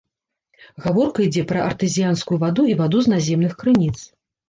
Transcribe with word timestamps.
Гаворка 0.85 1.23
ідзе 1.27 1.45
пра 1.53 1.63
артэзіянскую 1.69 2.43
ваду 2.47 2.69
і 2.73 2.77
ваду 2.83 2.97
з 3.07 3.17
наземных 3.17 3.53
крыніц. 3.65 3.97